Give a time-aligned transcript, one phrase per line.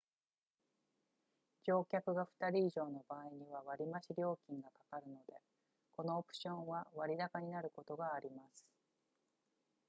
[1.63, 5.35] 乗客が2人以上の場合には割増料金がかかるので
[5.91, 8.65] このオプションは割高になることがあります